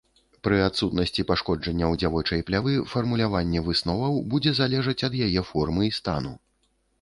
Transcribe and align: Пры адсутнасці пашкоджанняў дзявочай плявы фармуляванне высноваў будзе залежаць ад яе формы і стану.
Пры 0.45 0.59
адсутнасці 0.67 1.25
пашкоджанняў 1.31 1.93
дзявочай 2.03 2.41
плявы 2.47 2.73
фармуляванне 2.93 3.63
высноваў 3.69 4.19
будзе 4.33 4.55
залежаць 4.63 4.97
ад 5.11 5.19
яе 5.27 5.41
формы 5.53 5.83
і 5.91 5.93
стану. 6.01 6.35